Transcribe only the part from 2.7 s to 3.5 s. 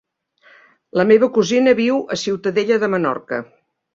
de Menorca.